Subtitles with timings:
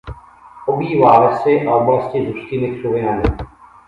[0.65, 3.23] Obývá lesy a oblasti s hustými křovinami.